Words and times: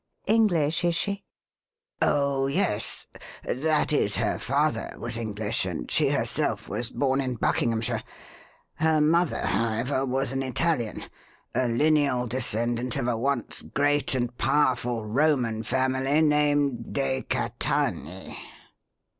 English, 0.25 0.83
is 0.83 0.95
she?" 0.95 1.23
"Oh, 2.01 2.47
yes 2.47 3.05
that 3.43 3.93
is, 3.93 4.15
her 4.15 4.39
father 4.39 4.95
was 4.97 5.15
English 5.15 5.63
and 5.63 5.91
she 5.91 6.09
herself 6.09 6.67
was 6.67 6.89
born 6.89 7.21
in 7.21 7.35
Buckinghamshire. 7.35 8.01
Her 8.77 8.99
mother, 8.99 9.41
however, 9.41 10.03
was 10.03 10.31
an 10.31 10.41
Italian, 10.41 11.03
a 11.53 11.67
lineal 11.67 12.25
descendant 12.25 12.95
of 12.95 13.07
a 13.07 13.15
once 13.15 13.61
great 13.61 14.15
and 14.15 14.35
powerful 14.39 15.05
Roman 15.05 15.61
family 15.61 16.19
named 16.23 16.91
de 16.93 17.21
Catanei." 17.21 18.35